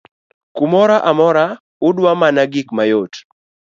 kumoro 0.55 0.97
amora 1.09 1.45
udwa 1.87 2.11
mana 2.21 2.41
gik 2.51 2.67
mayot 2.77 3.13